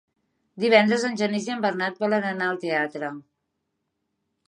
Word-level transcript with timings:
Divendres 0.63 1.05
en 1.09 1.19
Genís 1.21 1.51
i 1.51 1.53
en 1.57 1.63
Bernat 1.67 2.01
volen 2.07 2.27
anar 2.33 2.49
al 2.55 2.61
teatre. 2.67 3.15